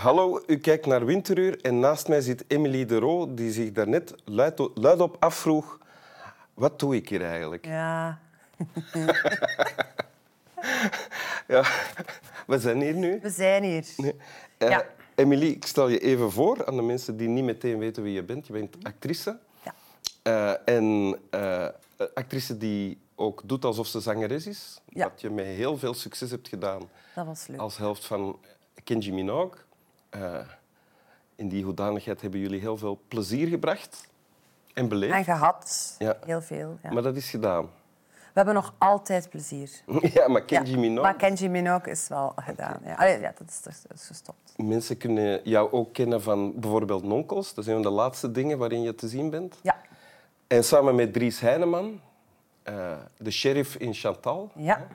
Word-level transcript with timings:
Hallo, 0.00 0.40
u 0.46 0.58
kijkt 0.58 0.86
naar 0.86 1.04
Winteruur 1.04 1.60
en 1.60 1.78
naast 1.80 2.08
mij 2.08 2.20
zit 2.20 2.44
Emily 2.46 2.84
de 2.86 2.98
Roo, 2.98 3.34
die 3.34 3.52
zich 3.52 3.72
daarnet 3.72 4.14
luid, 4.24 4.60
luidop 4.74 5.16
afvroeg... 5.18 5.78
Wat 6.54 6.78
doe 6.78 6.94
ik 6.96 7.08
hier 7.08 7.24
eigenlijk? 7.24 7.66
Ja. 7.66 8.18
Ja, 11.46 11.64
we 12.46 12.58
zijn 12.58 12.80
hier 12.80 12.94
nu. 12.94 13.18
We 13.22 13.30
zijn 13.30 13.62
hier. 13.62 13.84
Eh, 14.58 14.68
Ja. 14.68 14.86
Emily, 15.14 15.46
ik 15.46 15.66
stel 15.66 15.88
je 15.88 15.98
even 15.98 16.30
voor 16.32 16.66
aan 16.66 16.76
de 16.76 16.82
mensen 16.82 17.16
die 17.16 17.28
niet 17.28 17.44
meteen 17.44 17.78
weten 17.78 18.02
wie 18.02 18.12
je 18.12 18.22
bent. 18.22 18.46
Je 18.46 18.52
bent 18.52 18.76
actrice. 18.82 19.38
Ja. 19.64 19.74
Eh, 20.22 20.74
en 20.74 21.18
eh, 21.30 21.66
actrice 22.14 22.56
die 22.56 22.98
ook 23.14 23.42
doet 23.44 23.64
alsof 23.64 23.86
ze 23.86 24.00
zangeres 24.00 24.46
is. 24.46 24.80
Ja. 24.88 25.08
Wat 25.08 25.20
je 25.20 25.30
met 25.30 25.46
heel 25.46 25.78
veel 25.78 25.94
succes 25.94 26.30
hebt 26.30 26.48
gedaan 26.48 26.80
Dat 27.14 27.26
was 27.26 27.46
leuk. 27.46 27.58
als 27.58 27.76
helft 27.76 28.04
van 28.04 28.38
Kenji 28.84 29.12
Minogue. 29.12 29.58
Eh, 30.10 30.38
in 31.34 31.48
die 31.48 31.64
hoedanigheid 31.64 32.20
hebben 32.20 32.40
jullie 32.40 32.60
heel 32.60 32.76
veel 32.76 33.00
plezier 33.08 33.48
gebracht 33.48 34.08
en 34.74 34.88
beleefd. 34.88 35.14
En 35.14 35.24
gehad. 35.24 35.94
Ja. 35.98 36.16
Heel 36.24 36.42
veel. 36.42 36.78
Ja. 36.82 36.92
Maar 36.92 37.02
dat 37.02 37.16
is 37.16 37.30
gedaan. 37.30 37.64
We 38.04 38.36
hebben 38.36 38.54
nog 38.54 38.74
altijd 38.78 39.28
plezier. 39.30 39.70
ja, 40.14 40.28
maar 40.28 40.42
Kenji 40.44 40.70
Ja. 40.70 40.78
Minogue... 40.78 41.02
Maar 41.02 41.16
Kenji 41.16 41.48
Minogue 41.48 41.92
is 41.92 42.08
wel 42.08 42.32
gedaan. 42.36 42.80
Ja, 42.84 42.94
Allee, 42.94 43.20
ja 43.20 43.32
dat, 43.38 43.48
is, 43.48 43.62
dat 43.62 43.72
is 43.94 44.06
gestopt. 44.06 44.52
Mensen 44.56 44.96
kunnen 44.96 45.40
jou 45.44 45.72
ook 45.72 45.92
kennen 45.92 46.22
van 46.22 46.60
bijvoorbeeld 46.60 47.04
Nonkels. 47.04 47.54
Dat 47.54 47.64
is 47.64 47.66
een 47.66 47.82
van 47.82 47.90
de 47.92 47.96
laatste 47.96 48.30
dingen 48.30 48.58
waarin 48.58 48.82
je 48.82 48.94
te 48.94 49.08
zien 49.08 49.30
bent. 49.30 49.58
Ja. 49.62 49.76
En 50.46 50.64
samen 50.64 50.94
met 50.94 51.12
Dries 51.12 51.40
Heineman, 51.40 52.00
eh, 52.62 52.92
de 53.18 53.30
sheriff 53.30 53.74
in 53.76 53.94
Chantal, 53.94 54.50
Ja. 54.54 54.86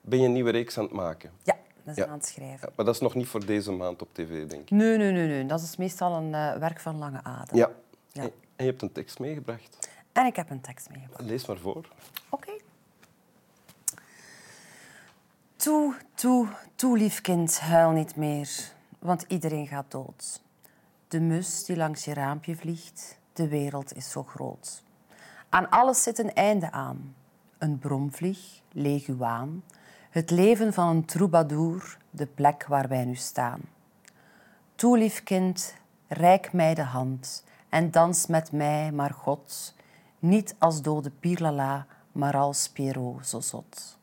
ben 0.00 0.18
je 0.18 0.26
een 0.26 0.32
nieuwe 0.32 0.50
reeks 0.50 0.78
aan 0.78 0.84
het 0.84 0.92
maken. 0.92 1.30
Ja, 1.42 1.56
dat 1.84 1.96
is 1.96 2.04
Ja. 2.04 2.10
aan 2.10 2.16
het 2.18 2.26
schrijven. 2.26 2.68
Ja, 2.68 2.72
maar 2.76 2.84
dat 2.86 2.94
is 2.94 3.00
nog 3.00 3.14
niet 3.14 3.26
voor 3.26 3.46
deze 3.46 3.72
maand 3.72 4.02
op 4.02 4.08
tv, 4.14 4.46
denk 4.46 4.62
ik. 4.62 4.70
Nee, 4.70 4.96
nee, 4.96 5.12
nee, 5.12 5.26
nee. 5.26 5.46
Dat 5.46 5.60
is 5.60 5.76
meestal 5.76 6.14
een 6.16 6.34
eh, 6.34 6.56
werk 6.56 6.80
van 6.80 6.98
lange 6.98 7.22
adem. 7.22 7.56
Ja. 7.56 7.70
Ja. 8.12 8.22
En 8.22 8.32
je 8.56 8.64
hebt 8.64 8.82
een 8.82 8.92
tekst 8.92 9.18
meegebracht. 9.18 9.90
En 10.12 10.26
ik 10.26 10.36
heb 10.36 10.50
een 10.50 10.60
tekst 10.60 10.90
meegebracht. 10.90 11.22
Lees 11.28 11.46
maar 11.46 11.58
voor. 11.58 11.88
Oké. 12.28 12.52
Toe, 15.56 15.94
toe, 16.14 16.48
toe, 16.74 16.98
lief 16.98 17.20
kind, 17.20 17.60
huil 17.60 17.90
niet 17.90 18.16
meer, 18.16 18.48
want 18.98 19.24
iedereen 19.28 19.66
gaat 19.66 19.90
dood. 19.90 20.42
De 21.08 21.20
mus 21.20 21.64
die 21.64 21.76
langs 21.76 22.04
je 22.04 22.14
raampje 22.14 22.56
vliegt, 22.56 23.18
de 23.32 23.48
wereld 23.48 23.96
is 23.96 24.10
zo 24.10 24.22
groot. 24.22 24.82
Aan 25.48 25.70
alles 25.70 26.02
zit 26.02 26.18
een 26.18 26.32
einde 26.34 26.70
aan. 26.70 27.14
Een 27.58 27.78
bromvlieg, 27.78 28.60
leguaan, 28.72 29.62
het 30.10 30.30
leven 30.30 30.72
van 30.72 30.88
een 30.88 31.04
troubadour, 31.04 31.98
de 32.10 32.26
plek 32.26 32.66
waar 32.66 32.88
wij 32.88 33.04
nu 33.04 33.14
staan. 33.14 33.60
Toe, 34.74 34.98
lief 34.98 35.22
kind, 35.22 35.74
reik 36.08 36.52
mij 36.52 36.74
de 36.74 36.82
hand 36.82 37.44
en 37.68 37.90
dans 37.90 38.26
met 38.26 38.52
mij, 38.52 38.92
maar 38.92 39.10
God, 39.10 39.74
niet 40.18 40.54
als 40.58 40.82
dode 40.82 41.10
Pierlala, 41.10 41.86
maar 42.12 42.36
als 42.36 42.68
Pierrot 42.68 43.26
zo 43.26 43.40
zot. 43.40 43.98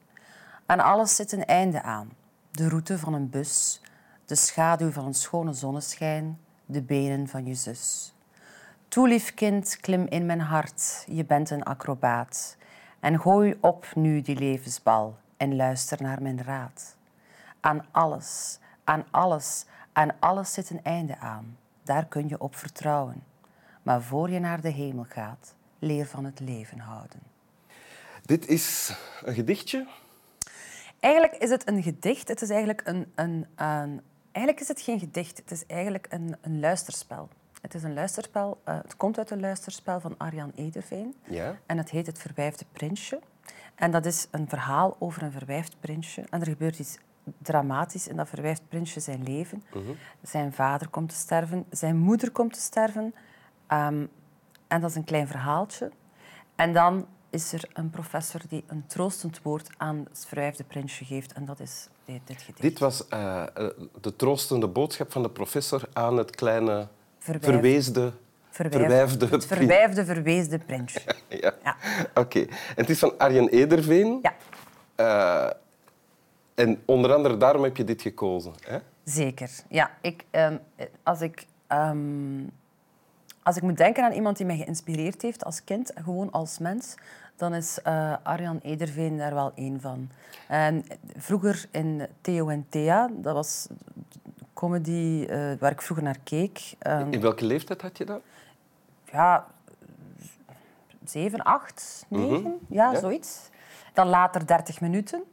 Aan 0.66 0.80
alles 0.80 1.16
zit 1.16 1.32
een 1.32 1.46
einde 1.46 1.82
aan. 1.82 2.10
De 2.52 2.70
route 2.70 2.98
van 2.98 3.14
een 3.14 3.30
bus, 3.30 3.82
de 4.26 4.36
schaduw 4.36 4.92
van 4.92 5.06
een 5.06 5.14
schone 5.14 5.54
zonneschijn, 5.54 6.40
de 6.66 6.82
benen 6.82 7.28
van 7.28 7.46
je 7.46 7.56
zus. 7.56 8.14
Toe, 8.88 9.08
lief 9.08 9.34
kind, 9.34 9.78
klim 9.82 10.06
in 10.06 10.26
mijn 10.26 10.42
hart, 10.42 11.06
je 11.08 11.26
bent 11.26 11.50
een 11.50 11.64
acrobaat. 11.64 12.58
En 13.00 13.20
gooi 13.20 13.58
op 13.62 13.86
nu 13.96 14.22
die 14.22 14.40
levensbal 14.40 15.18
en 15.38 15.56
luister 15.56 16.02
naar 16.02 16.22
mijn 16.22 16.44
raad. 16.44 16.96
Aan 17.60 17.86
alles, 17.92 18.60
aan 18.84 19.06
alles, 19.12 19.66
aan 19.94 20.12
alles 20.20 20.54
zit 20.54 20.70
een 20.70 20.84
einde 20.84 21.18
aan. 21.18 21.58
Daar 21.84 22.06
kun 22.06 22.28
je 22.28 22.40
op 22.40 22.56
vertrouwen. 22.56 23.24
Maar 23.84 24.02
voor 24.02 24.30
je 24.30 24.40
naar 24.40 24.62
de 24.62 24.70
hemel 24.70 25.06
gaat, 25.10 25.56
leer 25.80 26.06
van 26.06 26.26
het 26.26 26.40
leven 26.40 26.80
houden. 26.80 27.20
Dit 28.26 28.48
is 28.48 28.94
een 29.24 29.34
gedichtje. 29.34 29.88
Eigenlijk 31.00 31.34
is 31.36 31.50
het 31.50 31.68
een 31.68 31.84
gedicht. 31.84 32.28
Het 32.28 32.42
is 32.42 32.50
eigenlijk 32.50 32.82
een, 32.86 33.12
een, 33.16 33.46
een- 33.56 34.02
eigenlijk 34.32 34.60
is 34.60 34.68
het 34.68 34.82
geen 34.82 35.00
gedicht. 35.00 35.38
Het 35.38 35.52
is 35.52 35.66
eigenlijk 35.66 36.08
een, 36.10 36.36
een 36.42 36.60
luisterspel. 36.60 37.30
Het 37.62 37.74
is 37.74 37.84
een 37.84 37.94
luisterspel. 37.94 38.62
eh, 38.64 38.76
het 38.82 38.96
komt 38.98 39.18
uit 39.18 39.30
een 39.32 39.40
luisterspel 39.40 40.00
van 40.00 40.18
Arjan 40.18 40.52
Ederveen. 40.56 41.16
Ja. 41.24 41.58
En 41.66 41.78
het 41.78 41.90
heet 41.90 42.06
Het 42.06 42.20
Verwijfde 42.20 42.66
Prinsje. 42.72 43.20
En 43.78 43.92
dat 43.92 44.06
is 44.06 44.28
een 44.32 44.50
verhaal 44.50 44.96
over 45.00 45.24
een 45.24 45.32
verwijfd 45.32 45.76
prinsje. 45.80 46.24
En 46.30 46.40
er 46.42 46.48
gebeurt 46.48 46.80
iets 46.80 46.98
dramatisch 47.38 48.08
in 48.08 48.16
dat 48.16 48.30
verwijfd 48.30 48.62
prinsje 48.68 49.00
zijn 49.00 49.24
leven. 49.24 49.64
Zijn 50.22 50.54
vader 50.54 50.88
komt 50.90 51.10
te 51.10 51.16
sterven, 51.16 51.66
zijn 51.70 51.98
moeder 51.98 52.32
komt 52.32 52.54
te 52.54 52.60
sterven. 52.60 53.14
Ehm, 53.68 54.06
en 54.68 54.82
dat 54.82 54.90
is 54.90 54.96
een 54.96 55.04
klein 55.04 55.28
verhaaltje. 55.28 55.92
En 56.56 56.74
dan 56.74 57.08
is 57.30 57.54
er 57.54 57.70
een 57.74 57.90
professor 57.90 58.42
die 58.50 58.64
een 58.68 58.88
troostend 58.88 59.42
woord 59.42 59.70
aan 59.78 60.06
het 60.10 60.26
verwijfde 60.28 60.64
prinsje 60.64 61.06
geeft. 61.06 61.34
En 61.34 61.46
dat 61.46 61.60
is 61.60 61.88
dit, 62.06 62.22
dit 62.24 62.42
gedicht. 62.42 62.62
Dit 62.62 62.80
was 62.80 63.08
eh, 63.08 63.44
eh, 63.44 63.70
de 64.02 64.16
troostende 64.16 64.68
boodschap 64.68 65.12
van 65.12 65.24
de 65.24 65.30
professor 65.30 65.84
aan 65.94 66.18
het 66.18 66.36
kleine 66.36 66.88
Verwijfde. 67.20 67.52
verweesde, 67.52 68.14
Verwijfde. 68.58 68.88
verwijfde... 68.88 69.28
Het 69.36 69.46
verwijfde, 69.46 70.06
verweesde 70.06 70.58
prinsje. 70.60 71.00
Ja. 71.30 71.54
Ja. 71.64 71.76
Oké. 72.16 72.40
En 72.40 72.48
het 72.76 72.90
is 72.90 73.00
van 73.00 73.18
Arjen 73.18 73.48
Ederveen. 73.50 74.20
Ja, 74.22 74.34
Eh, 74.96 75.50
en 76.56 76.82
onder 76.86 77.14
andere 77.14 77.38
daarom 77.38 77.64
heb 77.64 77.78
je 77.78 77.84
dit 77.84 78.02
gekozen. 78.02 78.54
Hè? 78.68 78.78
zeker. 79.04 79.50
Ja, 79.70 79.92
ik, 80.02 80.24
ehm, 80.32 80.58
als, 81.04 81.22
ik, 81.22 81.46
ehm, 81.68 81.98
als 83.44 83.56
ik 83.58 83.62
moet 83.64 83.78
denken 83.78 84.04
aan 84.04 84.12
iemand 84.12 84.38
die 84.38 84.46
mij 84.46 84.58
geïnspireerd 84.58 85.22
heeft 85.22 85.46
als 85.46 85.64
kind, 85.64 85.92
gewoon 86.04 86.32
als 86.32 86.58
mens, 86.60 86.96
dan 87.36 87.54
is 87.54 87.80
eh, 87.84 88.14
Arjan 88.24 88.60
Ederveen 88.64 89.18
daar 89.18 89.34
wel 89.34 89.52
één 89.56 89.82
van. 89.82 90.10
En 90.48 90.86
vroeger 91.18 91.66
in 91.72 92.08
Theo 92.22 92.48
en 92.50 92.66
Thea, 92.70 93.10
dat 93.14 93.34
was 93.34 93.68
comedy 94.54 95.26
eh, 95.30 95.52
waar 95.60 95.72
ik 95.72 95.82
vroeger 95.82 96.06
naar 96.06 96.20
keek. 96.24 96.60
Ehm, 96.80 97.08
In 97.12 97.22
welke 97.22 97.46
leeftijd 97.46 97.82
had 97.82 97.98
je 97.98 98.06
dat? 98.06 98.22
Ja, 99.18 99.46
zeven, 101.04 101.44
acht, 101.44 102.06
negen, 102.08 102.60
ja, 102.70 102.92
Ja. 102.92 103.00
zoiets. 103.00 103.50
Dan 103.94 104.08
later 104.08 104.46
30 104.48 104.82
minuten. 104.82 105.24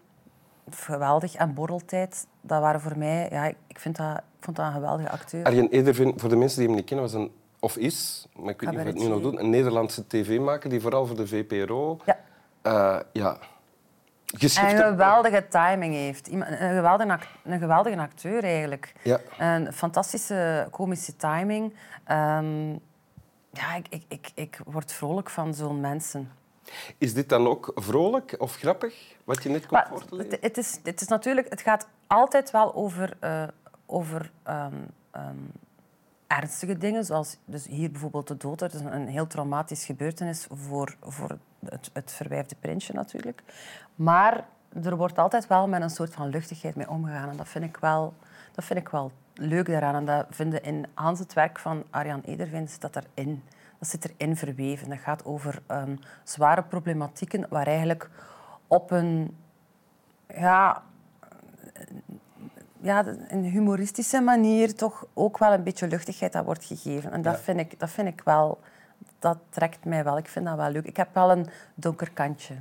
Geweldig. 0.70 1.34
En 1.34 1.54
borreltijd, 1.54 2.26
dat 2.40 2.60
waren 2.60 2.80
voor 2.80 2.98
mij... 2.98 3.28
Ja, 3.30 3.44
ik, 3.66 3.78
vind 3.78 3.96
dat, 3.96 4.16
ik 4.16 4.44
vond 4.44 4.56
dat 4.56 4.66
een 4.66 4.72
geweldige 4.72 5.10
acteur. 5.10 5.44
Arjen 5.44 5.68
Ederveen, 5.68 6.12
voor 6.16 6.28
de 6.28 6.36
mensen 6.36 6.58
die 6.58 6.66
hem 6.66 6.76
niet 6.76 6.86
kennen, 6.86 7.04
was 7.06 7.14
een, 7.14 7.32
of 7.60 7.76
is, 7.76 8.26
maar 8.36 8.52
ik 8.52 8.60
weet 8.60 8.70
niet 8.70 8.78
of 8.80 8.86
het 8.86 8.94
nu 8.94 9.06
nog 9.08 9.20
doet, 9.20 9.38
een 9.38 9.50
Nederlandse 9.50 10.06
tv-maker 10.06 10.70
die 10.70 10.80
vooral 10.80 11.06
voor 11.06 11.16
de 11.16 11.26
VPRO 11.26 12.00
Ja. 12.04 12.16
eh, 12.62 13.00
ja, 13.12 13.38
geschifte... 14.24 14.82
een 14.84 14.90
geweldige 14.90 15.46
timing 15.48 15.94
heeft. 15.94 16.32
Een 16.32 16.42
geweldige, 16.44 17.18
een 17.44 17.58
geweldige 17.58 17.98
acteur, 17.98 18.44
eigenlijk. 18.44 18.92
Ja. 19.02 19.18
Een 19.38 19.72
fantastische 19.72 20.68
komische 20.70 21.16
timing. 21.16 21.74
Ehm, 22.04 22.76
ja, 23.54 23.74
ik, 23.74 23.86
ik, 23.88 24.04
ik, 24.08 24.30
ik 24.34 24.60
word 24.64 24.92
vrolijk 24.92 25.30
van 25.30 25.54
zo'n 25.54 25.80
mensen. 25.80 26.30
Is 26.98 27.14
dit 27.14 27.28
dan 27.28 27.46
ook 27.46 27.72
vrolijk 27.74 28.34
of 28.38 28.54
grappig, 28.54 29.16
wat 29.24 29.42
je 29.42 29.48
net 29.48 29.66
komt 29.66 29.82
voor 29.88 30.04
te 30.04 30.16
lezen? 30.16 30.38
het, 30.40 30.58
is, 30.58 30.80
het 30.82 31.00
is 31.00 31.08
natuurlijk, 31.08 31.48
het 31.48 31.60
gaat 31.60 31.88
altijd 32.06 32.50
wel 32.50 32.74
over, 32.74 33.16
eh, 33.20 33.48
over 33.86 34.30
ehm, 34.42 34.74
ehm, 35.10 35.36
ernstige 36.26 36.78
dingen, 36.78 37.04
zoals 37.04 37.36
dus 37.44 37.66
hier 37.66 37.90
bijvoorbeeld 37.90 38.28
de 38.28 38.36
dood. 38.36 38.58
Dat 38.58 38.74
is 38.74 38.80
een, 38.80 38.94
een 38.94 39.08
heel 39.08 39.26
traumatisch 39.26 39.84
gebeurtenis 39.84 40.46
voor, 40.50 40.96
voor 41.00 41.38
het, 41.64 41.90
het 41.92 42.12
verwijfde 42.12 42.56
prinsje 42.60 42.92
natuurlijk. 42.92 43.42
Maar 43.94 44.46
er 44.82 44.96
wordt 44.96 45.18
altijd 45.18 45.46
wel 45.46 45.68
met 45.68 45.82
een 45.82 45.90
soort 45.90 46.14
van 46.14 46.28
luchtigheid 46.28 46.76
mee 46.76 46.88
omgegaan. 46.90 47.28
En 47.28 47.36
dat 47.36 47.48
vind 47.48 47.64
ik 47.64 47.76
wel, 47.76 48.14
dat 48.52 48.64
vind 48.64 48.78
ik 48.78 48.88
wel 48.88 49.12
leuk 49.34 49.66
daaraan. 49.66 49.94
En 49.94 50.04
dat 50.04 50.26
vinden 50.30 50.62
in 50.62 50.86
Hans 50.94 51.18
het 51.18 51.32
werk 51.32 51.58
van 51.58 51.84
Arjan 51.90 52.20
Ederveen 52.24 52.68
zit 52.68 52.80
dat 52.80 52.96
erin. 53.14 53.42
Dat 53.78 53.88
zit 53.88 54.10
erin 54.16 54.36
verweven. 54.36 54.88
Dat 54.88 54.98
gaat 54.98 55.24
over 55.24 55.62
ehm, 55.66 55.96
zware 56.24 56.62
problematieken 56.62 57.46
waar 57.48 57.66
eigenlijk 57.66 58.10
op 58.66 58.90
een 58.90 59.36
ja, 60.28 60.82
ja, 62.80 63.04
een 63.28 63.44
humoristische 63.44 64.20
manier 64.20 64.74
toch 64.74 65.06
ook 65.14 65.38
wel 65.38 65.52
een 65.52 65.62
beetje 65.62 65.86
luchtigheid 65.88 66.34
aan 66.34 66.44
wordt 66.44 66.64
gegeven. 66.64 67.12
En 67.12 67.22
dat, 67.22 67.34
Ja. 67.34 67.40
vind 67.40 67.60
ik, 67.60 67.80
dat 67.80 67.90
vind 67.90 68.08
ik 68.08 68.20
wel... 68.24 68.60
Dat 69.18 69.38
trekt 69.48 69.84
mij 69.84 70.04
wel. 70.04 70.18
Ik 70.18 70.28
vind 70.28 70.46
dat 70.46 70.56
wel 70.56 70.70
leuk. 70.70 70.84
Ik 70.86 70.96
heb 70.96 71.08
wel 71.14 71.30
een 71.30 71.46
donker 71.74 72.10
kantje. 72.10 72.54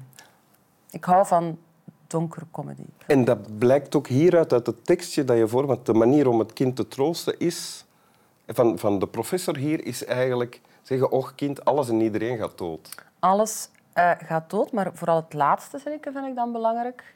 Ik 0.89 1.03
hou 1.03 1.25
van 1.27 1.57
donkere 2.13 2.45
comedy. 2.51 2.85
En 3.07 3.25
dat 3.25 3.57
blijkt 3.57 3.95
ook 3.95 4.07
hieruit, 4.07 4.53
uit 4.53 4.65
het 4.65 4.85
tekstje 4.85 5.23
dat 5.23 5.37
je 5.37 5.47
voor... 5.47 5.65
Want 5.65 5.85
de 5.85 5.93
manier 5.93 6.27
om 6.27 6.39
het 6.39 6.53
kind 6.53 6.75
te 6.75 6.87
troosten 6.87 7.39
is... 7.39 7.85
Van, 8.47 8.79
van 8.79 8.99
de 8.99 9.07
professor 9.07 9.57
hier 9.57 9.85
is 9.85 10.05
eigenlijk 10.05 10.61
zeggen... 10.81 11.11
Och, 11.11 11.35
kind, 11.35 11.65
alles 11.65 11.89
en 11.89 12.01
iedereen 12.01 12.37
gaat 12.37 12.57
dood. 12.57 12.95
Alles 13.19 13.69
eh, 13.93 14.11
gaat 14.17 14.49
dood, 14.49 14.71
maar 14.71 14.91
vooral 14.93 15.15
het 15.15 15.33
laatste 15.33 15.79
vind 15.79 15.95
ik, 16.05 16.11
vind 16.13 16.27
ik 16.27 16.35
dan 16.35 16.51
belangrijk. 16.51 17.15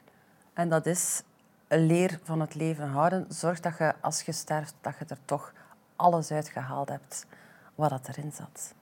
En 0.52 0.68
dat 0.68 0.86
is 0.86 1.22
leer 1.68 2.18
van 2.22 2.40
het 2.40 2.54
leven 2.54 2.88
houden. 2.88 3.26
Zorg 3.28 3.60
dat 3.60 3.78
je, 3.78 3.94
als 4.00 4.22
je 4.22 4.32
sterft, 4.32 4.74
dat 4.80 4.94
je 4.98 5.04
er 5.08 5.24
toch 5.24 5.52
alles 5.96 6.30
uitgehaald 6.30 6.88
hebt 6.88 7.26
wat 7.74 7.90
dat 7.90 8.08
erin 8.08 8.32
zat. 8.32 8.74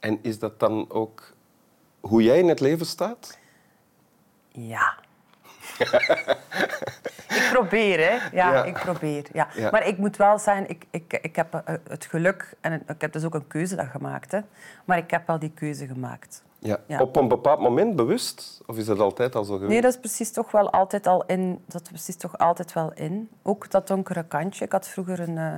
En 0.00 0.18
is 0.22 0.38
dat 0.38 0.60
dan 0.60 0.90
ook 0.90 1.34
hoe 2.00 2.22
jij 2.22 2.38
in 2.38 2.48
het 2.48 2.60
leven 2.60 2.86
staat? 2.86 3.38
Ja. 4.48 4.98
ik 7.38 7.48
probeer, 7.52 7.98
hè. 7.98 8.12
Ja, 8.36 8.52
Ja. 8.52 8.64
ik 8.64 8.74
probeer. 8.74 9.26
Ja. 9.32 9.48
Ja. 9.54 9.70
Maar 9.70 9.86
ik 9.86 9.98
moet 9.98 10.16
wel 10.16 10.38
zeggen, 10.38 10.68
ik, 10.68 10.84
ik, 10.90 11.18
ik 11.22 11.36
heb 11.36 11.54
eh, 11.54 11.74
het 11.88 12.04
geluk... 12.04 12.54
En 12.60 12.82
ik 12.86 13.00
heb 13.00 13.12
dus 13.12 13.24
ook 13.24 13.34
een 13.34 13.46
keuze 13.46 13.76
dat 13.76 13.86
gemaakt, 13.86 14.32
hè. 14.32 14.40
Maar 14.84 14.98
ik 14.98 15.10
heb 15.10 15.26
wel 15.26 15.38
die 15.38 15.52
keuze 15.54 15.86
gemaakt. 15.86 16.42
Ja. 16.58 16.78
Ja. 16.86 17.00
Op 17.00 17.16
een 17.16 17.28
bepaald 17.28 17.60
moment 17.60 17.96
bewust? 17.96 18.60
Of 18.66 18.76
is 18.76 18.84
dat 18.86 18.98
altijd 18.98 19.34
al 19.34 19.44
zo 19.44 19.52
geweest? 19.52 19.70
Nee, 19.70 19.80
dat 19.80 19.92
is 19.92 19.98
precies 19.98 20.32
toch 20.32 20.50
wel 20.50 20.70
altijd 20.70 21.06
al 21.06 21.24
in. 21.26 21.62
Dat 21.66 21.82
is 21.82 21.88
precies 21.88 22.16
toch 22.16 22.38
altijd 22.38 22.72
wel 22.72 22.92
in. 22.94 23.28
Ook 23.42 23.70
dat 23.70 23.86
donkere 23.86 24.24
kantje. 24.24 24.64
Ik 24.64 24.72
had 24.72 24.88
vroeger 24.88 25.20
een, 25.20 25.38
eh, 25.38 25.52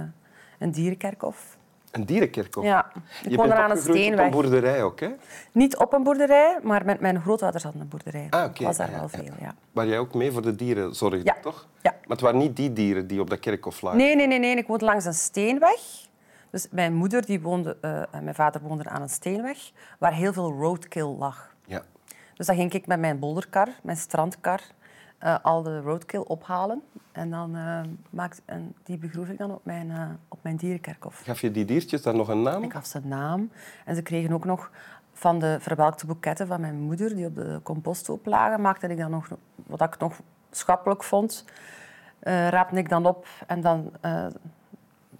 een 0.58 0.70
dierenkerkhof. 0.70 1.56
Een 1.94 2.04
dierenkerkhof? 2.04 2.64
Ja, 2.64 2.90
ik 3.22 3.30
Je 3.30 3.36
woonde 3.36 3.52
bent 3.52 3.52
aan 3.64 3.70
een 3.70 3.76
opgegroeid 3.76 3.96
op 3.98 4.02
steenweg. 4.04 4.24
een 4.24 4.30
boerderij 4.30 4.82
ook, 4.82 5.00
hè? 5.00 5.08
Niet 5.52 5.76
op 5.76 5.92
een 5.92 6.02
boerderij, 6.02 6.58
maar 6.62 6.84
met 6.84 7.00
mijn 7.00 7.20
grootouders 7.20 7.62
hadden 7.64 7.82
een 7.82 7.88
boerderij. 7.88 8.26
Ah, 8.30 8.44
oké. 8.44 8.64
was 8.64 8.76
daar 8.76 8.90
Ja, 8.90 8.96
wel 8.98 9.08
ja. 9.12 9.18
veel, 9.18 9.32
ja. 9.40 9.54
Waar 9.72 9.86
jij 9.86 9.98
ook 9.98 10.14
mee 10.14 10.32
voor 10.32 10.42
de 10.42 10.54
dieren 10.54 10.94
zorgde, 10.94 11.20
Ja. 11.24 11.36
toch? 11.42 11.66
Ja. 11.82 11.90
Maar 11.90 12.00
het 12.08 12.20
waren 12.20 12.38
niet 12.38 12.56
die 12.56 12.72
dieren 12.72 13.06
die 13.06 13.20
op 13.20 13.30
dat 13.30 13.38
kerkhof 13.40 13.80
lagen? 13.82 13.98
Nee, 13.98 14.16
nee, 14.16 14.26
nee, 14.26 14.38
nee. 14.38 14.56
Ik 14.56 14.66
woonde 14.66 14.84
langs 14.84 15.04
een 15.04 15.14
steenweg. 15.14 15.80
Dus 16.50 16.66
mijn 16.70 16.94
moeder 16.94 17.26
die 17.26 17.40
woonde, 17.40 17.76
eh, 17.80 17.96
en 18.10 18.24
mijn 18.24 18.34
vader 18.34 18.60
woonden 18.60 18.88
aan 18.90 19.02
een 19.02 19.08
steenweg 19.08 19.70
waar 19.98 20.12
heel 20.12 20.32
veel 20.32 20.52
roadkill 20.52 21.14
lag. 21.18 21.54
Ja. 21.66 21.82
Dus 22.34 22.46
dan 22.46 22.56
ging 22.56 22.72
ik 22.72 22.86
met 22.86 23.00
mijn 23.00 23.18
bolderkar, 23.18 23.68
mijn 23.82 23.96
strandkar, 23.96 24.60
eh, 25.24 25.36
al 25.42 25.62
de 25.62 25.80
roadkill 25.80 26.20
ophalen. 26.26 26.82
En 27.12 27.30
dan 27.30 27.56
eh, 27.56 27.80
maakte, 28.10 28.42
en 28.44 28.74
die 28.82 28.98
begroef 28.98 29.28
ik 29.28 29.38
dan 29.38 29.50
op 29.54 29.64
mijn, 29.64 29.90
eh, 29.90 30.08
op 30.28 30.38
mijn 30.42 30.56
dierenkerkhof. 30.56 31.22
Gaf 31.24 31.40
je 31.40 31.50
die 31.50 31.64
diertjes 31.64 32.02
dan 32.02 32.16
nog 32.16 32.28
een 32.28 32.42
naam? 32.42 32.62
Ik 32.62 32.72
gaf 32.72 32.86
ze 32.86 32.96
een 32.98 33.08
naam. 33.08 33.50
En 33.84 33.94
ze 33.94 34.02
kregen 34.02 34.32
ook 34.32 34.44
nog 34.44 34.70
van 35.12 35.38
de 35.38 35.56
verwelkte 35.60 36.06
boeketten 36.06 36.46
van 36.46 36.60
mijn 36.60 36.80
moeder, 36.80 37.14
die 37.14 37.26
op 37.26 37.34
de 37.34 37.60
composthoop 37.62 38.26
lagen, 38.26 38.60
maakte 38.60 38.86
ik 38.86 38.98
dan 38.98 39.10
nog, 39.10 39.28
wat 39.66 39.80
ik 39.80 39.98
nog 39.98 40.20
schappelijk 40.50 41.04
vond, 41.04 41.44
raapte 42.20 42.76
ik 42.76 42.88
dan 42.88 43.06
op 43.06 43.26
en 43.46 43.60
dan 43.60 43.92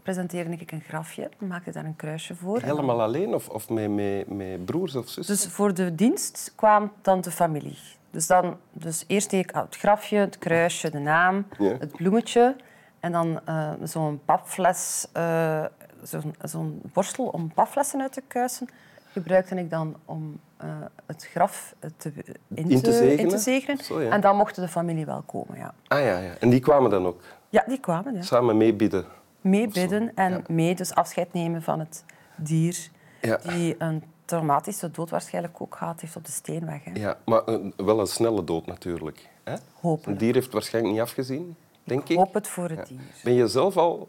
presenteerde 0.03 0.57
ik 0.57 0.73
een 0.73 0.81
grafje, 0.81 1.31
maakte 1.39 1.73
daar 1.73 1.85
een 1.85 1.97
kruisje 1.97 2.35
voor. 2.35 2.61
Helemaal 2.61 3.03
alleen 3.03 3.35
of, 3.35 3.49
of 3.49 3.69
met, 3.69 3.91
met, 3.91 4.29
met 4.29 4.65
broers 4.65 4.95
of 4.95 5.09
zussen? 5.09 5.35
Dus 5.35 5.47
voor 5.47 5.75
de 5.75 5.95
dienst 5.95 6.53
kwam 6.57 6.93
dan 7.03 7.21
de 7.21 7.31
familie. 7.31 7.79
Dus, 8.15 8.27
dan, 8.27 8.57
dus 8.73 9.05
eerst 9.07 9.31
deed 9.31 9.45
ik 9.45 9.51
het 9.55 9.77
grafje, 9.77 10.17
het 10.19 10.39
kruisje, 10.39 10.91
de 10.91 10.99
naam, 10.99 11.47
Ja. 11.59 11.77
het 11.79 11.93
bloemetje. 11.93 12.57
En 13.01 13.13
dan 13.13 13.41
eh, 13.45 13.71
zo'n 13.83 14.21
papfles, 14.25 15.07
eh, 15.13 15.65
zo'n 16.03 16.35
zo'n 16.43 16.81
borstel 16.93 17.25
om 17.27 17.53
papflessen 17.55 18.01
uit 18.01 18.13
te 18.13 18.23
kuisen, 18.27 18.69
gebruikte 19.13 19.55
ik 19.55 19.71
dan 19.71 19.97
om 20.05 20.41
eh, 20.57 20.69
het 21.07 21.27
graf 21.27 21.75
te, 21.97 22.13
in, 22.55 22.71
In 22.71 22.83
te 22.83 22.93
zegenen? 22.93 23.19
in 23.19 23.29
te 23.29 23.39
zegenen. 23.39 23.85
Zo, 23.85 24.01
ja. 24.03 24.11
En 24.11 24.21
dan 24.21 24.37
mochten 24.37 24.63
de 24.63 24.69
familie 24.69 25.07
wel 25.07 25.23
komen, 25.23 25.59
ja. 25.59 25.75
Ah 25.87 25.99
ja, 26.01 26.19
ja. 26.19 26.33
En 26.41 26.51
die 26.51 26.61
kwamen 26.61 26.91
dan 26.91 27.07
ook 27.07 27.23
Ja, 27.49 27.65
die 27.67 27.81
kwamen, 27.81 28.15
ja. 28.15 28.23
samen 28.23 28.57
meebidden? 28.57 29.05
Meebidden 29.41 30.13
en 30.15 30.45
mee 30.49 30.75
dus 30.75 30.95
afscheid 30.95 31.33
nemen 31.33 31.63
van 31.63 31.79
het 31.79 32.05
dier 32.37 32.89
Ja. 33.21 33.37
die 33.37 33.75
een 33.79 34.03
traumatische 34.25 34.91
dood 34.91 35.11
waarschijnlijk 35.11 35.61
ook 35.61 35.77
gehad 35.77 36.01
heeft 36.01 36.17
op 36.17 36.25
de 36.25 36.33
steenweg. 36.33 36.85
Hè. 36.85 36.91
ja. 36.95 37.19
Maar 37.25 37.45
eh, 37.45 37.57
wel 37.77 38.01
een 38.01 38.07
snelle 38.07 38.45
dood 38.45 38.67
natuurlijk. 38.67 39.29
Hè? 39.45 39.53
Een 39.53 39.59
Hopelijk. 39.81 40.19
dier 40.19 40.35
heeft 40.35 40.53
waarschijnlijk 40.53 40.95
niet 40.95 41.03
afgezien, 41.03 41.57
denk 41.85 42.09
ik. 42.09 42.17
Hoop 42.17 42.35
het 42.35 42.49
voor 42.49 42.69
het 42.69 42.87
dier. 42.87 43.01
Ben 43.25 43.33
je 43.33 43.49
zelf 43.49 43.77
al 43.77 44.09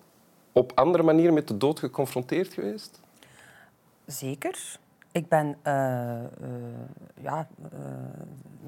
op 0.52 0.72
andere 0.76 1.04
manieren 1.04 1.34
met 1.34 1.48
de 1.48 1.58
dood 1.58 1.80
geconfronteerd 1.80 2.54
geweest? 2.54 3.00
Zeker. 4.06 4.78
Ik 5.12 5.28
ben 5.28 5.58
eh, 5.62 6.24
eh, 6.24 6.30
ja, 7.22 7.48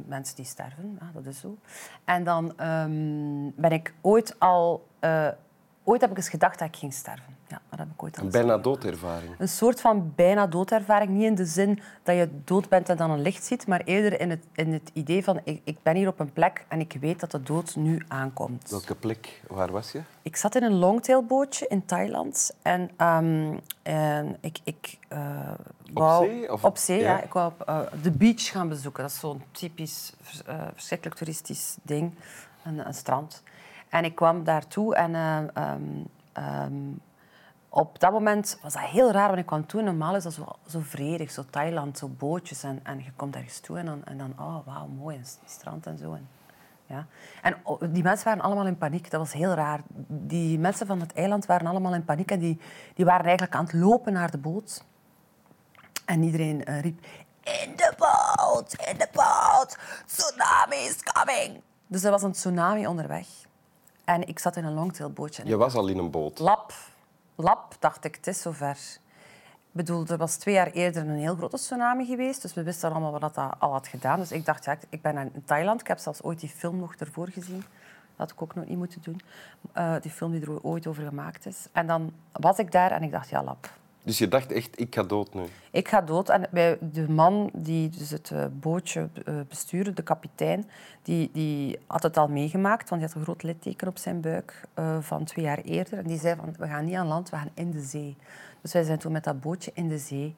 mensen 0.05 0.35
die 0.35 0.45
sterven, 0.45 0.97
ja, 0.99 1.11
dat 1.13 1.25
is 1.25 1.39
zo. 1.39 1.57
En 2.05 2.23
dan 2.23 2.57
ehm, 2.57 3.49
ben 3.55 3.71
ik 3.71 3.93
ooit 4.01 4.39
al... 4.39 4.87
ooit 5.87 6.01
heb 6.01 6.11
ik 6.11 6.17
eens 6.17 6.29
gedacht 6.29 6.59
dat 6.59 6.67
ik 6.67 6.75
ging 6.75 6.93
sterven. 6.93 7.35
Ja, 7.47 7.61
dat 7.69 7.79
heb 7.79 7.87
ik 7.93 8.03
ooit 8.03 8.17
Een 8.17 8.29
bijna 8.29 8.57
doodervaring. 8.57 9.35
een 9.37 9.47
soort 9.47 9.81
van 9.81 10.11
bijna 10.15 10.47
doodervaring. 10.47 11.09
Niet 11.11 11.23
in 11.23 11.35
de 11.35 11.45
zin 11.45 11.79
dat 12.03 12.15
je 12.15 12.29
dood 12.43 12.69
bent 12.69 12.89
en 12.89 12.97
dan 12.97 13.11
een 13.11 13.21
licht 13.21 13.43
ziet, 13.43 13.67
maar 13.67 13.81
eerder 13.85 14.19
in 14.19 14.29
het, 14.29 14.45
in 14.55 14.73
het 14.73 14.89
idee 14.93 15.23
van 15.23 15.39
ik, 15.43 15.61
ik 15.63 15.77
ben 15.83 15.95
hier 15.95 16.07
op 16.07 16.19
een 16.19 16.33
plek 16.33 16.65
en 16.67 16.79
ik 16.79 16.97
weet 16.99 17.19
dat 17.19 17.31
de 17.31 17.43
dood 17.43 17.75
nu 17.75 18.05
aankomt. 18.07 18.69
Welke 18.69 18.95
plek? 18.95 19.41
Waar 19.47 19.71
was 19.71 19.91
je? 19.91 20.01
Ik 20.21 20.35
zat 20.35 20.55
in 20.55 20.63
een 20.63 20.73
longtailbootje 20.75 21.67
in 21.67 21.85
Thailand 21.85 22.51
en, 22.61 22.89
ehm, 22.97 23.57
en 23.83 24.37
ik... 24.41 24.59
ik 24.63 24.97
eh, 25.07 25.51
wou- 25.93 26.25
zee, 26.25 26.51
of- 26.53 26.63
Op 26.65 26.77
zee, 26.77 26.99
ja. 26.99 27.17
ja. 27.17 27.21
Ik 27.23 27.33
wou 27.33 27.51
op, 27.51 27.61
eh, 27.67 27.79
de 28.01 28.11
beach 28.11 28.45
gaan 28.51 28.69
bezoeken. 28.69 29.03
Dat 29.03 29.11
is 29.11 29.19
zo'n 29.19 29.43
typisch 29.51 30.13
eh, 30.45 30.61
verschrikkelijk 30.73 31.17
toeristisch 31.17 31.77
ding, 31.81 32.13
een, 32.63 32.87
een 32.87 32.93
strand. 32.93 33.43
En 33.89 34.03
ik 34.03 34.15
kwam 34.15 34.43
daartoe 34.43 34.95
en 34.95 35.15
eh, 35.15 35.37
ehm, 35.53 35.81
ehm, 36.33 36.73
op 37.69 37.99
dat 37.99 38.11
moment 38.11 38.59
was 38.61 38.73
dat 38.73 38.81
heel 38.81 39.11
raar, 39.11 39.27
want 39.27 39.39
ik 39.39 39.45
kwam 39.45 39.65
toe. 39.65 39.81
Normaal 39.81 40.15
is 40.15 40.23
dat 40.23 40.33
zo, 40.67 40.79
vredig, 40.79 41.31
zo 41.31 41.43
Thailand, 41.49 41.97
zo 41.97 42.07
bootjes. 42.07 42.63
En, 42.63 42.79
en 42.83 42.97
je 42.97 43.11
komt 43.15 43.35
ergens 43.35 43.59
toe 43.59 43.77
en 43.77 43.85
dan, 43.85 44.03
en 44.05 44.17
dan 44.17 44.33
oh, 44.39 44.65
wauw, 44.65 44.87
mooi, 44.87 45.17
een 45.17 45.25
strand 45.45 45.85
en 45.85 45.97
zo. 45.97 46.13
En, 46.13 46.27
ja. 46.85 47.05
en 47.41 47.55
oh, 47.63 47.81
die 47.89 48.03
mensen 48.03 48.25
waren 48.25 48.43
allemaal 48.43 48.67
in 48.67 48.77
paniek. 48.77 49.09
Dat 49.11 49.19
was 49.19 49.33
heel 49.33 49.53
raar. 49.53 49.81
Die 50.07 50.59
mensen 50.59 50.87
van 50.87 50.99
het 50.99 51.13
eiland 51.13 51.45
waren 51.45 51.67
allemaal 51.67 51.93
in 51.93 52.05
paniek 52.05 52.31
en 52.31 52.39
die, 52.39 52.59
die 52.95 53.05
waren 53.05 53.25
eigenlijk 53.25 53.55
aan 53.55 53.65
het 53.65 53.73
lopen 53.73 54.13
naar 54.13 54.31
de 54.31 54.37
boot. 54.37 54.83
En 56.05 56.23
iedereen 56.23 56.65
eh, 56.65 56.81
riep, 56.81 57.05
in 57.43 57.75
de 57.75 57.93
boot, 57.97 58.73
in 58.73 58.97
de 58.97 59.07
boot, 59.11 59.77
tsunami 60.05 60.75
is 60.75 61.03
coming. 61.03 61.61
Dus 61.87 62.03
er 62.03 62.11
was 62.11 62.23
een 62.23 62.31
tsunami 62.31 62.87
onderweg. 62.87 63.27
En 64.07 64.27
ik 64.27 64.39
zat 64.39 64.55
in 64.55 64.65
een 64.65 64.73
longtailbootje. 64.73 65.45
Je 65.45 65.57
was 65.57 65.73
al 65.75 65.87
in 65.87 65.97
een 65.97 66.11
boot. 66.11 66.39
Lap. 66.39 66.73
Lap, 67.35 67.75
dacht 67.79 68.03
ik, 68.05 68.15
het 68.15 68.27
is 68.27 68.41
zover. 68.41 68.77
Ik 69.71 69.71
bedoel, 69.83 70.05
er 70.05 70.17
was 70.17 70.35
twee 70.35 70.53
jaar 70.55 70.71
eerder 70.71 71.01
een 71.09 71.17
heel 71.17 71.35
grote 71.35 71.57
tsunami 71.57 72.05
geweest, 72.05 72.41
dus 72.41 72.53
we 72.53 72.63
wisten 72.63 72.91
allemaal 72.91 73.19
wat 73.19 73.33
dat 73.33 73.49
al 73.59 73.71
had 73.71 73.87
gedaan. 73.87 74.19
Dus 74.19 74.31
ik 74.31 74.45
dacht, 74.45 74.65
ja, 74.65 74.71
ik- 74.71 74.85
ik 74.89 75.01
ben 75.01 75.17
in 75.17 75.43
Thailand. 75.45 75.81
Ik 75.81 75.87
heb 75.87 75.97
zelfs 75.97 76.21
ooit 76.23 76.39
die 76.39 76.49
film 76.49 76.77
nog 76.79 76.95
ervoor 76.95 77.27
gezien. 77.29 77.59
Dat 78.15 78.27
had 78.27 78.31
ik 78.31 78.41
ook 78.41 78.55
nog 78.55 78.65
niet 78.65 78.77
moeten 78.77 79.01
doen. 79.01 79.21
Eh, 79.73 79.95
die 80.01 80.11
film 80.11 80.31
die 80.31 80.41
er 80.41 80.61
ooit 80.63 80.87
over 80.87 81.03
gemaakt 81.03 81.45
is. 81.45 81.67
En 81.71 81.87
dan 81.87 82.11
was 82.31 82.57
ik 82.57 82.71
daar 82.71 82.91
en 82.91 83.03
ik 83.03 83.11
dacht, 83.11 83.29
ja, 83.29 83.43
lap. 83.43 83.69
Dus 84.07 84.17
je 84.17 84.27
dacht 84.27 84.51
echt, 84.51 84.79
ik 84.79 84.95
ga 84.95 85.03
dood 85.03 85.33
nu. 85.33 85.43
Ik 85.71 85.87
ga 85.87 86.01
dood. 86.01 86.29
En 86.29 86.47
bij 86.51 86.77
de 86.81 87.09
man 87.09 87.49
die 87.53 87.89
dus 87.89 88.09
het 88.09 88.31
eh, 88.31 88.45
bootje 88.51 89.09
eh, 89.25 89.35
bestuurde, 89.47 89.93
de 89.93 90.03
kapitein, 90.03 90.69
die, 91.01 91.29
die 91.33 91.79
had 91.87 92.03
het 92.03 92.17
al 92.17 92.27
meegemaakt, 92.27 92.89
want 92.89 93.01
hij 93.01 93.09
had 93.09 93.19
een 93.19 93.23
groot 93.23 93.43
litteken 93.43 93.87
op 93.87 93.97
zijn 93.97 94.21
buik 94.21 94.61
eh, 94.73 94.97
van 95.01 95.23
twee 95.23 95.45
jaar 95.45 95.57
eerder. 95.57 95.97
En 95.97 96.07
die 96.07 96.19
zei 96.19 96.35
van, 96.35 96.55
we 96.57 96.67
gaan 96.67 96.85
niet 96.85 96.95
aan 96.95 97.07
land, 97.07 97.29
we 97.29 97.35
gaan 97.35 97.49
in 97.53 97.71
de 97.71 97.81
zee. 97.81 98.17
Dus 98.61 98.73
wij 98.73 98.83
zijn 98.83 98.97
toen 98.97 99.11
met 99.11 99.23
dat 99.23 99.41
bootje 99.41 99.71
in 99.73 99.87
de 99.87 99.97
zee 99.97 100.35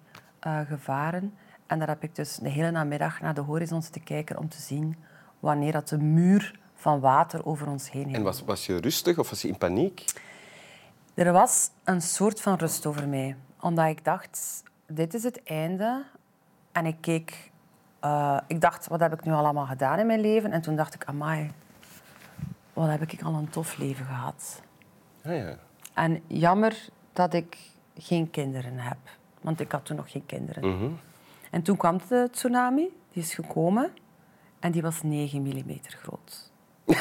gevaren. 0.67 1.33
En 1.67 1.79
daar 1.79 1.88
heb 1.88 2.03
ik 2.03 2.15
dus 2.15 2.35
de 2.35 2.49
hele 2.49 2.71
namiddag 2.71 3.21
naar 3.21 3.33
de 3.33 3.41
horizon 3.41 3.81
te 3.81 3.99
kijken 3.99 4.38
om 4.38 4.49
te 4.49 4.61
zien 4.61 4.95
wanneer 5.39 5.71
dat 5.71 5.88
de 5.88 5.97
muur 5.97 6.59
van 6.75 6.99
water 6.99 7.45
over 7.45 7.67
ons 7.67 7.91
heen 7.91 8.05
En 8.05 8.11
ging. 8.11 8.23
was, 8.23 8.43
was 8.43 8.65
je 8.65 8.77
rustig 8.77 9.17
of 9.17 9.29
was 9.29 9.41
je 9.41 9.47
in 9.47 9.57
paniek? 9.57 10.05
Er 11.13 11.31
was 11.31 11.69
een 11.83 12.01
soort 12.01 12.41
van 12.41 12.55
rust 12.55 12.85
over 12.85 13.07
mij. 13.07 13.35
Omdat 13.61 13.85
ik 13.87 14.05
dacht, 14.05 14.63
dit 14.87 15.13
is 15.13 15.23
het 15.23 15.43
einde. 15.43 16.03
En 16.71 16.85
ik 16.85 16.97
keek... 17.01 17.51
eh, 17.99 18.37
ik 18.47 18.61
dacht, 18.61 18.87
wat 18.87 18.99
heb 18.99 19.13
ik 19.13 19.23
nu 19.23 19.31
allemaal 19.31 19.65
gedaan 19.65 19.99
in 19.99 20.05
mijn 20.05 20.19
leven? 20.19 20.51
En 20.51 20.61
toen 20.61 20.75
dacht 20.75 20.93
ik, 20.93 21.05
amai, 21.05 21.51
wat 22.73 22.89
heb 22.89 23.01
ik 23.01 23.21
al 23.21 23.33
een 23.33 23.49
tof 23.49 23.77
leven 23.77 24.05
gehad. 24.05 24.61
Ah, 25.25 25.35
ja. 25.37 25.55
En 25.93 26.23
jammer 26.27 26.87
dat 27.13 27.33
ik 27.33 27.57
geen 27.97 28.29
kinderen 28.31 28.77
heb. 28.77 28.97
Want 29.41 29.59
ik 29.59 29.71
had 29.71 29.85
toen 29.85 29.95
nog 29.95 30.11
geen 30.11 30.25
kinderen. 30.25 30.75
Mhm. 30.77 30.91
En 31.51 31.61
toen 31.61 31.77
kwam 31.77 31.99
de 32.09 32.27
tsunami. 32.31 32.97
Die 33.11 33.23
is 33.23 33.33
gekomen. 33.33 33.91
En 34.59 34.71
die 34.71 34.81
was 34.81 35.01
9 35.01 35.41
mm 35.41 35.79
groot. 35.83 36.51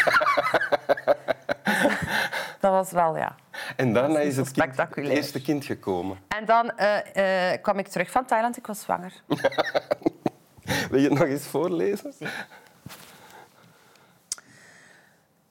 dat 2.61 2.71
was 2.73 2.91
wel, 2.91 3.17
ja. 3.17 3.35
En 3.79 3.93
daarna 3.93 4.19
is 4.19 4.37
het, 4.37 4.53
kind, 4.53 4.97
eerste 4.97 5.43
kind 5.43 5.65
gekomen. 5.65 6.19
En 6.29 6.45
dan 6.45 6.71
eh, 6.71 7.53
eh, 7.53 7.63
kwam 7.63 7.79
ik 7.79 7.89
terug 7.89 8.11
van 8.11 8.25
Thailand. 8.25 8.57
Ik 8.57 8.67
was 8.67 8.81
zwanger. 8.81 9.23
Wil 10.91 11.01
je 11.01 11.09
het 11.09 11.19
nog 11.19 11.29
eens 11.29 11.47
voorlezen? 11.47 12.15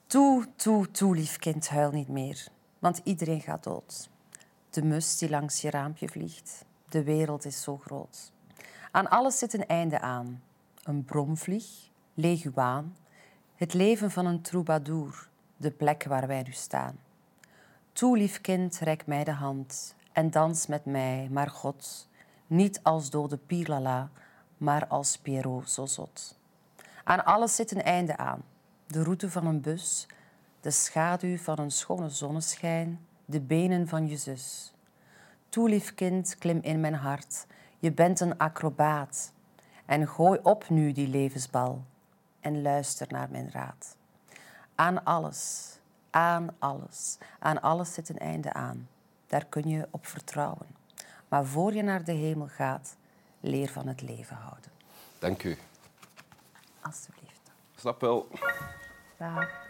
Toe, 0.07 0.45
toe, 0.55 0.91
toe, 0.91 1.15
lief 1.15 1.37
kind, 1.37 1.69
huil 1.69 1.91
niet 1.91 2.07
meer. 2.07 2.47
Want 2.79 3.01
iedereen 3.03 3.41
gaat 3.41 3.63
dood. 3.63 4.09
De 4.69 4.83
mus 4.83 5.17
die 5.17 5.29
langs 5.29 5.61
je 5.61 5.69
raampje 5.69 6.09
vliegt. 6.09 6.65
De 6.89 7.03
wereld 7.03 7.45
is 7.45 7.61
zo 7.61 7.77
groot. 7.77 8.31
Aan 8.91 9.09
alles 9.09 9.37
zit 9.37 9.53
een 9.53 9.67
einde 9.67 9.99
aan. 9.99 10.43
Een 10.83 11.03
bromvlieg, 11.03 11.65
leguaan. 12.13 12.97
Het 13.55 13.73
leven 13.73 14.11
van 14.11 14.25
een 14.25 14.41
troubadour. 14.41 15.27
de 15.57 15.71
plek 15.71 16.03
waar 16.03 16.27
wij 16.27 16.43
nu 16.43 16.51
staan. 16.51 17.05
Toe, 17.97 18.17
lief 18.17 18.41
kind, 18.41 18.79
reik 18.79 19.05
mij 19.05 19.23
de 19.23 19.31
hand 19.31 19.95
en 20.11 20.31
dans 20.31 20.67
met 20.67 20.85
mij, 20.85 21.27
maar 21.31 21.49
God, 21.49 22.09
niet 22.47 22.79
als 22.83 23.09
dode 23.09 23.37
Pirlala, 23.37 24.09
maar 24.57 24.87
als 24.87 25.17
Pierrot 25.17 25.69
zo 25.69 25.85
zot. 25.85 26.39
Aan 27.03 27.25
alles 27.25 27.55
zit 27.55 27.71
een 27.71 27.81
einde 27.81 28.17
aan. 28.17 28.43
De 28.87 29.03
route 29.03 29.29
van 29.29 29.45
een 29.45 29.61
bus, 29.61 30.07
de 30.61 30.71
schaduw 30.71 31.37
van 31.37 31.59
een 31.59 31.71
schone 31.71 32.09
zonneschijn, 32.09 33.05
de 33.25 33.41
benen 33.41 33.87
van 33.87 34.07
je 34.07 34.17
zus. 34.17 34.73
Toe, 35.49 35.69
lief 35.69 35.93
kind, 35.93 36.35
klim 36.37 36.59
in 36.61 36.79
mijn 36.79 36.95
hart. 36.95 37.45
Je 37.79 37.91
bent 37.91 38.19
een 38.19 38.37
acrobaat. 38.37 39.33
En 39.85 40.07
gooi 40.07 40.39
op 40.43 40.69
nu 40.69 40.91
die 40.91 41.07
levensbal 41.07 41.83
en 42.39 42.61
luister 42.61 43.07
naar 43.09 43.29
mijn 43.31 43.51
raad. 43.51 43.95
Aan 44.75 45.03
alles, 45.03 45.76
aan 46.17 46.49
alles, 46.59 47.17
aan 47.39 47.61
alles 47.61 47.93
zit 47.93 48.09
een 48.09 48.17
einde 48.17 48.53
aan. 48.53 48.87
Daar 49.27 49.45
kun 49.45 49.69
je 49.69 49.87
op 49.91 50.05
vertrouwen. 50.07 50.67
Maar 51.27 51.45
voor 51.45 51.73
je 51.73 51.83
naar 51.83 52.03
de 52.03 52.11
hemel 52.11 52.47
gaat, 52.47 52.95
leer 53.39 53.69
van 53.69 53.87
het 53.87 54.01
leven 54.01 54.35
houden. 54.35 54.71
Dank 55.19 55.43
u. 55.43 55.57
Alsjeblieft. 56.81 57.51
Snap 57.75 58.01
wel. 58.01 58.27
Dag. 59.17 59.66